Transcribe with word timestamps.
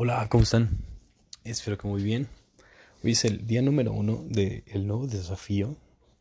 Hola, 0.00 0.28
¿cómo 0.30 0.44
están? 0.44 0.78
Espero 1.42 1.76
que 1.76 1.88
muy 1.88 2.04
bien. 2.04 2.28
Hoy 3.02 3.10
es 3.10 3.24
el 3.24 3.48
día 3.48 3.62
número 3.62 3.92
uno 3.92 4.24
del 4.28 4.86
nuevo 4.86 5.08
desafío 5.08 5.76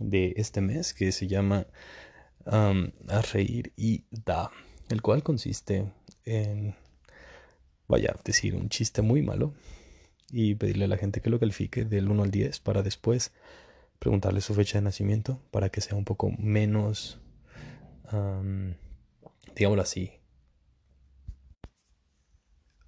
de 0.00 0.34
este 0.38 0.60
mes 0.60 0.92
que 0.92 1.12
se 1.12 1.28
llama 1.28 1.68
A 2.46 3.22
Reír 3.32 3.72
y 3.76 4.06
Da, 4.10 4.50
el 4.88 5.02
cual 5.02 5.22
consiste 5.22 5.84
en, 6.24 6.74
vaya, 7.86 8.16
decir 8.24 8.56
un 8.56 8.70
chiste 8.70 9.02
muy 9.02 9.22
malo 9.22 9.54
y 10.32 10.56
pedirle 10.56 10.86
a 10.86 10.88
la 10.88 10.96
gente 10.96 11.20
que 11.20 11.30
lo 11.30 11.38
califique 11.38 11.84
del 11.84 12.10
1 12.10 12.24
al 12.24 12.32
10 12.32 12.58
para 12.58 12.82
después 12.82 13.30
preguntarle 14.00 14.40
su 14.40 14.52
fecha 14.52 14.78
de 14.78 14.82
nacimiento 14.82 15.40
para 15.52 15.68
que 15.68 15.80
sea 15.80 15.96
un 15.96 16.04
poco 16.04 16.32
menos, 16.40 17.20
digámoslo 19.54 19.82
así, 19.82 20.19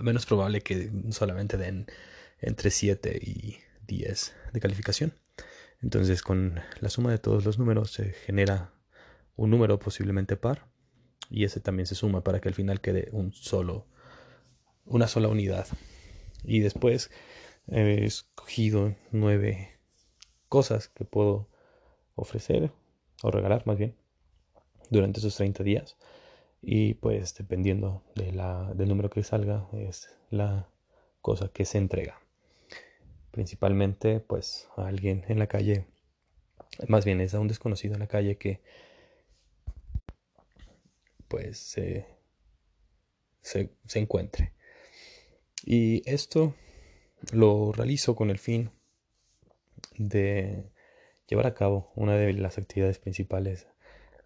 menos 0.03 0.27
probable 0.27 0.61
que 0.61 0.91
solamente 1.11 1.57
den 1.57 1.87
entre 2.41 2.71
7 2.71 3.19
y 3.23 3.59
10 3.87 4.35
de 4.53 4.61
calificación. 4.61 5.15
Entonces 5.81 6.23
con 6.23 6.61
la 6.81 6.91
suma 6.91 7.11
de 7.11 7.19
todos 7.19 7.45
los 7.45 7.59
números 7.59 7.93
se 7.93 8.13
genera 8.13 8.73
un 9.37 9.51
número 9.51 9.79
posiblemente 9.79 10.37
par 10.37 10.69
y 11.31 11.45
ese 11.45 11.61
también 11.61 11.87
se 11.87 11.95
suma 11.95 12.23
para 12.23 12.41
que 12.41 12.49
al 12.49 12.55
final 12.55 12.81
quede 12.81 13.09
un 13.13 13.33
solo 13.33 13.87
una 14.85 15.07
sola 15.07 15.29
unidad. 15.29 15.67
Y 16.45 16.61
después 16.61 17.11
he 17.69 18.05
escogido 18.05 18.97
nueve 19.11 19.79
cosas 20.49 20.89
que 20.89 21.05
puedo 21.05 21.49
ofrecer 22.15 22.73
o 23.23 23.31
regalar 23.31 23.67
más 23.67 23.79
bien 23.79 23.97
durante 24.91 25.21
esos 25.21 25.37
30 25.37 25.63
días 25.63 25.97
y 26.63 26.95
pues 26.95 27.35
dependiendo 27.35 28.05
de 28.15 28.33
la, 28.33 28.73
del 28.75 28.89
número 28.89 29.11
que 29.11 29.25
salga 29.25 29.69
es 29.73 30.17
la 30.31 30.69
cosa 31.21 31.49
que 31.49 31.65
se 31.65 31.79
entrega. 31.79 32.21
Principalmente 33.33 34.21
pues 34.21 34.69
a 34.77 34.87
alguien 34.87 35.25
en 35.29 35.41
la 35.41 35.49
calle, 35.49 35.87
más 36.87 37.05
bien 37.05 37.21
es 37.21 37.35
a 37.35 37.41
un 37.41 37.49
desconocido 37.49 37.95
en 37.95 38.01
la 38.01 38.07
calle 38.07 38.39
que 38.39 38.61
pues 41.27 41.59
se, 41.59 42.07
se, 43.41 43.71
se 43.87 43.99
encuentre. 43.99 44.53
Y 45.65 46.09
esto 46.09 46.55
lo 47.33 47.73
realizo 47.73 48.15
con 48.15 48.31
el 48.31 48.39
fin 48.39 48.71
de 49.97 50.71
llevar 51.27 51.47
a 51.47 51.55
cabo 51.55 51.91
una 51.97 52.15
de 52.15 52.33
las 52.35 52.59
actividades 52.59 52.99
principales 52.99 53.67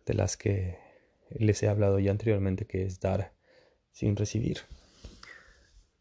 de 0.05 0.14
las 0.14 0.36
que 0.36 0.86
les 1.30 1.62
he 1.62 1.69
hablado 1.69 1.98
ya 1.98 2.10
anteriormente 2.10 2.66
que 2.66 2.84
es 2.84 3.00
dar 3.00 3.32
sin 3.92 4.16
recibir. 4.16 4.58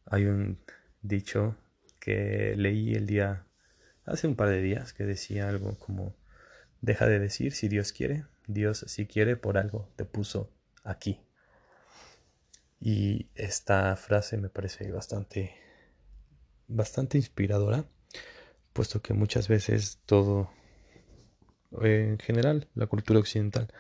Hay 0.06 0.26
un 0.26 0.60
dicho 1.02 1.56
que 2.00 2.56
leí 2.58 2.94
el 2.94 3.08
día 3.08 3.46
hace 4.06 4.28
un 4.28 4.36
par 4.36 4.50
de 4.50 4.62
días 4.62 4.94
que 4.94 5.04
decía 5.04 5.50
algo 5.50 5.78
como 5.80 6.16
deja 6.82 7.08
de 7.08 7.20
decir 7.20 7.54
si 7.54 7.68
Dios 7.68 7.92
quiere, 7.92 8.26
Dios 8.48 8.86
si 8.88 9.08
quiere 9.08 9.36
por 9.38 9.58
algo 9.58 9.90
te 9.96 10.06
puso 10.06 10.52
aquí. 10.84 11.20
Y 12.80 13.30
esta 13.34 13.96
frase 13.96 14.38
me 14.38 14.50
parece 14.50 14.92
bastante 14.92 15.56
bastante 16.68 17.18
inspiradora, 17.18 17.86
puesto 18.74 19.02
que 19.02 19.14
muchas 19.14 19.48
veces 19.48 20.00
todo 20.06 20.52
en 21.82 22.20
general 22.20 22.68
la 22.76 22.88
cultura 22.88 23.20
occidental 23.20 23.72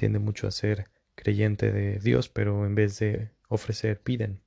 tiende 0.00 0.18
mucho 0.18 0.46
a 0.46 0.50
ser 0.50 0.88
creyente 1.14 1.72
de 1.72 1.98
Dios, 1.98 2.30
pero 2.30 2.64
en 2.64 2.74
vez 2.74 2.98
de 3.00 3.32
ofrecer, 3.48 4.00
piden. 4.00 4.40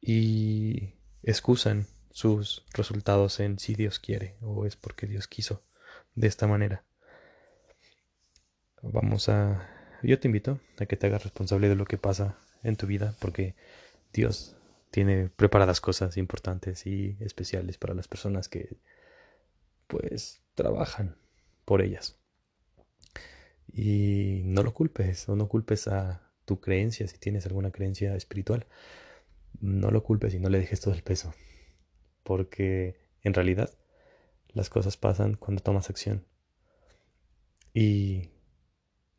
Y 0.00 0.94
excusan 1.24 1.86
sus 2.12 2.64
resultados 2.72 3.40
en 3.40 3.58
si 3.58 3.74
Dios 3.74 3.98
quiere 3.98 4.36
o 4.40 4.64
es 4.64 4.76
porque 4.76 5.08
Dios 5.08 5.26
quiso 5.26 5.64
de 6.14 6.28
esta 6.28 6.46
manera. 6.46 6.84
Vamos 8.80 9.28
a... 9.28 9.68
Yo 10.04 10.20
te 10.20 10.28
invito 10.28 10.60
a 10.78 10.86
que 10.86 10.96
te 10.96 11.08
hagas 11.08 11.24
responsable 11.24 11.68
de 11.68 11.74
lo 11.74 11.84
que 11.84 11.98
pasa 11.98 12.38
en 12.62 12.76
tu 12.76 12.86
vida 12.86 13.12
porque 13.18 13.56
Dios 14.12 14.54
tiene 14.92 15.30
preparadas 15.30 15.80
cosas 15.80 16.16
importantes 16.16 16.86
y 16.86 17.16
especiales 17.18 17.76
para 17.76 17.94
las 17.94 18.06
personas 18.06 18.48
que 18.48 18.76
pues 19.88 20.42
trabajan 20.54 21.16
por 21.64 21.82
ellas. 21.82 22.16
Y 23.72 24.42
no 24.44 24.62
lo 24.62 24.72
culpes 24.72 25.28
o 25.28 25.36
no 25.36 25.48
culpes 25.48 25.88
a 25.88 26.32
tu 26.44 26.60
creencia 26.60 27.06
si 27.08 27.18
tienes 27.18 27.46
alguna 27.46 27.70
creencia 27.70 28.14
espiritual. 28.16 28.66
No 29.60 29.90
lo 29.90 30.02
culpes 30.02 30.34
y 30.34 30.38
no 30.38 30.48
le 30.48 30.58
dejes 30.58 30.80
todo 30.80 30.94
el 30.94 31.02
peso. 31.02 31.34
Porque 32.22 32.96
en 33.22 33.34
realidad 33.34 33.70
las 34.48 34.70
cosas 34.70 34.96
pasan 34.96 35.34
cuando 35.34 35.62
tomas 35.62 35.90
acción. 35.90 36.24
Y 37.74 38.30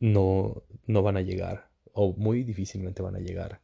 no, 0.00 0.64
no 0.86 1.02
van 1.02 1.16
a 1.16 1.20
llegar, 1.20 1.70
o 1.92 2.12
muy 2.12 2.42
difícilmente 2.42 3.02
van 3.02 3.16
a 3.16 3.20
llegar, 3.20 3.60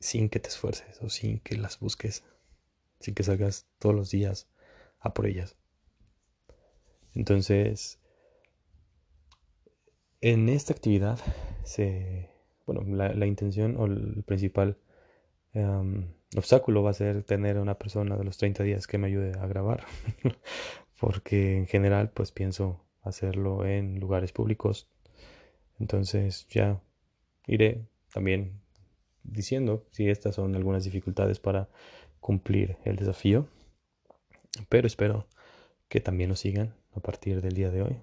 sin 0.00 0.28
que 0.28 0.38
te 0.38 0.48
esfuerces 0.48 1.00
o 1.02 1.08
sin 1.08 1.40
que 1.40 1.56
las 1.56 1.80
busques, 1.80 2.24
sin 3.00 3.14
que 3.14 3.24
salgas 3.24 3.66
todos 3.78 3.94
los 3.94 4.10
días 4.10 4.48
a 5.00 5.14
por 5.14 5.26
ellas. 5.26 5.56
Entonces, 7.14 7.98
en 10.20 10.48
esta 10.48 10.72
actividad, 10.72 11.18
se, 11.64 12.30
bueno, 12.66 12.82
la, 12.84 13.26
intención 13.26 13.76
o 13.76 13.86
el 13.86 14.22
principal 14.24 14.78
em, 15.52 16.08
obstáculo 16.36 16.82
va 16.82 16.90
a 16.90 16.94
ser 16.94 17.22
tener 17.22 17.56
a 17.56 17.62
una 17.62 17.78
persona 17.78 18.16
de 18.16 18.24
los 18.24 18.38
30 18.38 18.64
días 18.64 18.86
que 18.86 18.98
me 18.98 19.06
ayude 19.06 19.32
a 19.38 19.46
grabar, 19.46 19.84
porque 21.00 21.56
en 21.56 21.66
general 21.66 22.10
pues 22.10 22.32
pienso 22.32 22.84
hacerlo 23.02 23.64
en 23.64 24.00
lugares 24.00 24.32
públicos. 24.32 24.88
Entonces 25.78 26.46
ya 26.48 26.80
iré 27.46 27.86
también 28.12 28.60
diciendo 29.22 29.86
si 29.90 30.08
estas 30.08 30.34
son 30.34 30.56
algunas 30.56 30.84
dificultades 30.84 31.38
para 31.38 31.68
cumplir 32.20 32.76
el 32.84 32.96
desafío, 32.96 33.46
pero 34.68 34.86
espero 34.86 35.26
que 35.88 36.00
también 36.00 36.30
nos 36.30 36.40
sigan 36.40 36.74
a 36.92 37.00
partir 37.00 37.40
del 37.40 37.54
día 37.54 37.70
de 37.70 37.82
hoy. 37.82 37.96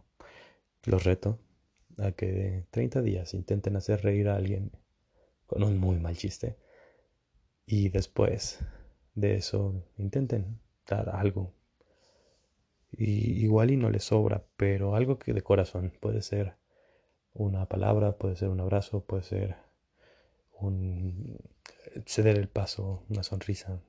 Los 0.86 1.04
reto 1.04 1.40
a 1.98 2.12
que 2.12 2.66
30 2.72 3.02
días 3.02 3.34
intenten 3.34 3.76
hacer 3.76 4.02
reír 4.04 4.30
a 4.30 4.36
alguien 4.36 4.72
con 5.46 5.64
un 5.64 5.78
muy 5.78 5.98
mal 6.00 6.18
chiste 6.18 6.58
y 7.66 7.90
después 7.90 8.60
de 9.16 9.36
eso 9.36 9.84
intenten 9.98 10.60
dar 10.88 11.10
algo. 11.10 11.54
Y 12.92 13.44
igual 13.44 13.72
y 13.72 13.78
no 13.78 13.90
les 13.90 14.06
sobra 14.06 14.46
pero 14.58 14.96
algo 14.96 15.20
que 15.20 15.34
de 15.34 15.42
corazón 15.42 15.94
puede 16.00 16.22
ser 16.22 16.56
una 17.34 17.68
palabra 17.68 18.18
puede 18.18 18.36
ser 18.36 18.50
un 18.50 18.62
abrazo 18.62 19.04
puede 19.04 19.24
ser 19.24 19.58
un 20.54 21.38
ceder 22.06 22.38
el 22.38 22.48
paso 22.48 23.04
una 23.10 23.24
sonrisa. 23.24 23.82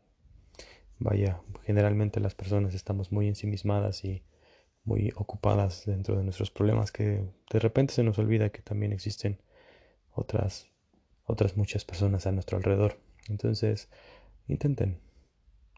Vaya 0.98 1.40
generalmente 1.64 2.20
las 2.20 2.34
personas 2.34 2.74
estamos 2.74 3.12
muy 3.12 3.28
ensimismadas 3.28 4.04
y 4.04 4.22
muy 4.86 5.12
ocupadas 5.16 5.84
dentro 5.84 6.16
de 6.16 6.24
nuestros 6.24 6.50
problemas 6.50 6.92
que 6.92 7.28
de 7.52 7.58
repente 7.58 7.92
se 7.92 8.02
nos 8.02 8.18
olvida 8.18 8.50
que 8.50 8.62
también 8.62 8.92
existen 8.92 9.38
otras 10.12 10.70
otras 11.26 11.56
muchas 11.56 11.84
personas 11.84 12.26
a 12.26 12.32
nuestro 12.32 12.56
alrededor. 12.56 12.98
Entonces, 13.28 13.88
intenten 14.46 15.00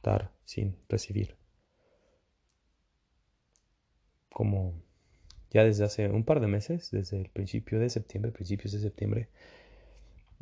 dar 0.03 0.33
sin 0.45 0.77
recibir. 0.89 1.37
Como 4.31 4.75
ya 5.51 5.65
desde 5.65 5.85
hace 5.85 6.09
un 6.09 6.25
par 6.25 6.41
de 6.41 6.47
meses, 6.47 6.91
desde 6.91 7.19
el 7.19 7.31
principio 7.31 7.81
de 7.81 7.89
septiembre, 7.89 8.31
principios 8.31 8.73
de 8.73 8.81
septiembre, 8.81 9.29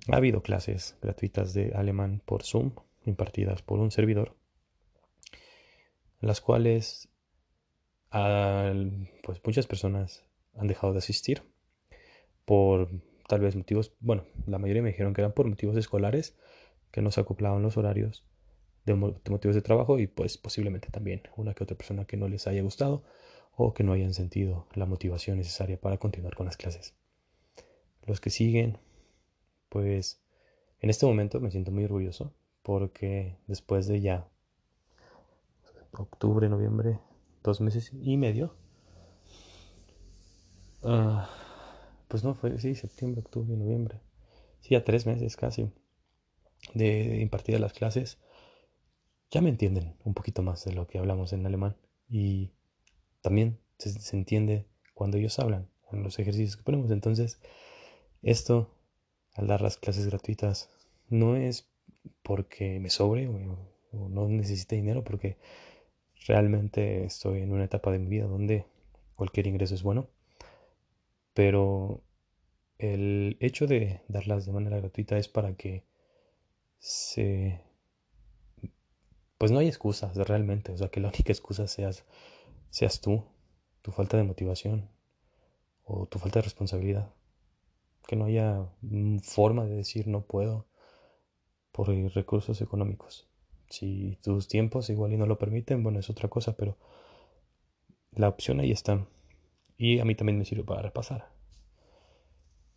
ha 0.09 0.17
habido 0.17 0.43
clases 0.43 0.97
gratuitas 1.01 1.55
de 1.55 1.73
alemán 1.75 2.21
por 2.25 2.43
Zoom, 2.43 2.73
impartidas 3.05 3.63
por 3.63 3.79
un 3.79 3.93
servidor, 3.93 4.37
las 6.21 6.41
cuales 6.41 7.09
pues 9.23 9.41
muchas 9.45 9.67
personas 9.67 10.25
han 10.55 10.69
dejado 10.69 10.93
de 10.93 10.99
asistir 10.99 11.43
por 12.45 12.89
tal 13.29 13.41
vez 13.41 13.57
motivos, 13.57 13.93
bueno, 14.01 14.25
la 14.47 14.59
mayoría 14.59 14.83
me 14.83 14.91
dijeron 14.91 15.13
que 15.13 15.21
eran 15.21 15.33
por 15.33 15.49
motivos 15.49 15.77
escolares, 15.77 16.37
que 16.91 17.03
no 17.03 17.11
se 17.11 17.21
acoplaban 17.21 17.63
los 17.63 17.77
horarios 17.77 18.25
de, 18.85 18.95
motivos 18.95 19.55
de 19.55 19.63
trabajo 19.63 19.99
y 19.99 20.07
pues 20.07 20.39
posiblemente 20.39 20.89
también 20.91 21.23
una 21.37 21.55
que 21.55 21.65
otra 21.65 21.77
persona 21.77 22.05
que 22.05 22.17
no 22.17 22.29
les 22.29 22.47
haya 22.47 22.63
gustado 22.63 23.03
o 23.57 23.75
que 23.75 23.83
no 23.83 23.93
hayan 23.93 24.15
sentido 24.15 24.67
la 24.75 24.87
motivación 24.87 25.39
necesaria 25.39 25.81
para 25.81 25.99
continuar 25.99 26.37
con 26.37 26.47
las 26.47 26.57
clases. 26.57 26.95
Los 28.07 28.21
que 28.21 28.31
siguen, 28.31 28.79
pues 29.69 30.23
en 30.81 30.91
este 30.91 31.07
momento 31.07 31.41
me 31.41 31.51
siento 31.51 31.73
muy 31.73 31.85
orgulloso 31.85 32.33
porque 32.63 33.37
después 33.47 33.89
de 33.89 34.01
ya 34.01 34.29
octubre, 35.93 36.49
noviembre, 36.49 37.01
dos 37.47 37.61
meses 37.61 37.93
y 37.95 38.17
medio. 38.17 38.55
Ah, 40.83 41.31
pues 42.09 42.23
no, 42.25 42.35
fue, 42.35 42.59
sí, 42.59 42.75
septiembre, 42.75 43.23
octubre, 43.23 43.57
noviembre. 43.57 44.01
Sí, 44.61 44.75
a 44.75 44.85
tres 44.85 45.07
meses 45.07 45.37
casi. 45.37 45.71
de 46.75 47.21
impartir 47.21 47.59
las 47.61 47.73
clases, 47.73 48.19
ya 49.31 49.41
me 49.41 49.51
entienden 49.51 49.97
un 50.05 50.15
poquito 50.15 50.43
más 50.43 50.65
de 50.65 50.75
lo 50.75 50.87
que 50.87 50.99
hablamos 50.99 51.33
en 51.33 51.47
alemán. 51.47 51.77
Y 52.09 52.51
también 53.23 53.59
se, 53.79 53.91
se 53.91 54.17
entiende 54.17 54.67
cuando 54.95 55.17
ellos 55.17 55.39
hablan, 55.39 55.69
en 55.93 56.03
los 56.03 56.19
ejercicios 56.19 56.57
que 56.57 56.65
ponemos. 56.65 56.91
Entonces, 56.91 57.39
esto, 58.23 58.71
al 59.35 59.47
dar 59.47 59.63
las 59.63 59.77
clases 59.77 60.07
gratuitas, 60.07 60.69
no 61.09 61.37
es 61.37 61.69
porque 62.23 62.81
me 62.81 62.91
sobre 62.91 63.29
o, 63.29 63.59
no 63.93 64.29
necesite 64.29 64.77
dinero, 64.77 65.05
porque 65.05 65.39
realmente 66.27 67.05
estoy 67.05 67.43
en 67.43 67.53
una 67.53 67.65
etapa 67.65 67.91
de 67.93 67.99
mi 67.99 68.09
vida 68.09 68.27
donde 68.27 68.67
cualquier 69.15 69.47
ingreso 69.47 69.75
es 69.75 69.83
bueno. 69.83 70.09
Pero 71.35 72.03
el 72.79 73.37
hecho 73.41 73.67
de 73.67 74.03
darlas 74.09 74.47
de 74.47 74.53
manera 74.53 74.79
gratuita 74.79 75.19
es 75.19 75.29
para 75.29 75.55
que 75.55 75.85
se... 76.79 77.61
Pues 79.39 79.53
no 79.53 79.59
hay 79.59 79.69
excusas 79.69 80.17
realmente, 80.17 80.73
o 80.73 80.77
sea, 80.79 80.89
que 80.89 81.01
la 81.01 81.09
única 81.15 81.33
excusa 81.33 81.67
seas, 81.69 82.05
seas 82.71 83.01
tú, 83.01 83.25
tu 83.83 83.93
falta 83.93 84.17
de 84.17 84.23
motivación 84.23 84.89
o 85.85 86.07
tu 86.07 86.19
falta 86.19 86.39
de 86.41 86.45
responsabilidad. 86.45 87.13
Que 88.07 88.17
no 88.17 88.27
haya 88.27 88.69
forma 89.23 89.65
de 89.67 89.77
decir 89.77 90.07
no 90.07 90.23
puedo 90.27 90.67
por 91.73 91.89
recursos 91.89 92.61
económicos. 92.63 93.29
Si 93.69 94.19
tus 94.23 94.49
tiempos 94.49 94.91
igual 94.91 95.13
y 95.13 95.17
no 95.17 95.27
lo 95.27 95.39
permiten, 95.39 95.83
bueno, 95.83 95.99
es 95.99 96.11
otra 96.11 96.29
cosa, 96.29 96.57
pero 96.57 96.77
la 98.13 98.29
opción 98.29 98.61
ahí 98.61 98.71
está. 98.71 99.07
Y 99.77 99.99
a 99.99 100.05
mí 100.05 100.15
también 100.15 100.39
me 100.39 100.45
sirve 100.45 100.65
para 100.65 100.83
repasar. 100.83 101.31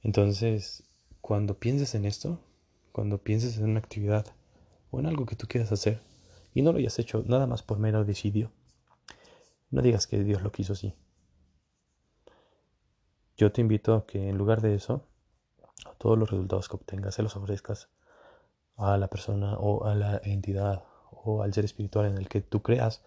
Entonces, 0.02 0.84
cuando 1.22 1.60
pienses 1.60 1.96
en 1.96 2.06
esto, 2.06 2.40
cuando 2.92 3.20
pienses 3.20 3.58
en 3.58 3.70
una 3.70 3.80
actividad 3.80 4.26
o 4.92 5.00
en 5.00 5.06
algo 5.06 5.26
que 5.26 5.36
tú 5.36 5.48
quieras 5.48 5.72
hacer 5.72 6.02
y 6.54 6.62
no 6.62 6.72
lo 6.72 6.80
hayas 6.80 6.98
hecho 7.00 7.24
nada 7.26 7.48
más 7.48 7.64
por 7.64 7.80
mero 7.80 8.04
decidio, 8.04 8.52
no 9.70 9.82
digas 9.82 10.08
que 10.08 10.24
Dios 10.24 10.42
lo 10.42 10.52
quiso 10.52 10.74
así. 10.74 10.94
Yo 13.38 13.52
te 13.52 13.62
invito 13.62 13.94
a 13.94 14.06
que 14.06 14.28
en 14.28 14.38
lugar 14.38 14.62
de 14.62 14.76
eso, 14.76 15.06
a 15.86 15.94
todos 15.94 16.18
los 16.18 16.30
resultados 16.30 16.68
que 16.68 16.76
obtengas, 16.76 17.16
se 17.16 17.24
los 17.24 17.36
ofrezcas 17.36 17.90
a 18.80 18.98
la 18.98 19.08
persona 19.08 19.58
o 19.58 19.86
a 19.86 19.96
la 19.96 20.22
entidad 20.24 20.84
o 21.12 21.44
al 21.44 21.54
ser 21.54 21.66
espiritual 21.66 22.08
en 22.08 22.18
el 22.18 22.28
que 22.28 22.42
tú 22.42 22.62
creas. 22.62 23.04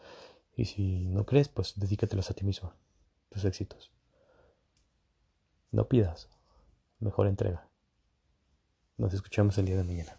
Y 0.55 0.67
si 0.67 1.07
no 1.07 1.25
crees, 1.25 1.49
pues 1.49 1.75
dedícatelos 1.77 2.31
a 2.31 2.35
ti 2.35 2.45
mismo, 2.45 2.73
tus 3.31 3.45
éxitos. 3.45 3.91
No 5.71 5.89
pidas, 5.89 6.29
mejor 7.01 7.27
entrega. 7.27 7.67
Nos 8.99 9.15
escuchamos 9.15 9.57
el 9.59 9.67
día 9.67 9.77
de 9.77 9.85
mañana. 9.85 10.19